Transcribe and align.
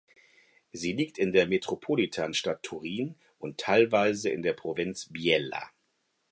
Sie 0.71 0.93
liegt 0.93 1.19
in 1.19 1.31
der 1.31 1.45
Metropolitanstadt 1.45 2.63
Turin 2.63 3.19
und 3.37 3.59
teilweise 3.59 4.29
in 4.31 4.41
der 4.41 4.53
Provinz 4.53 5.07
Biella. 5.11 5.69